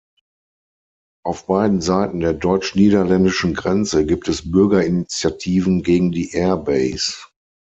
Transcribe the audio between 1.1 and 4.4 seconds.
Auf beiden Seiten der deutsch-niederländischen Grenze gibt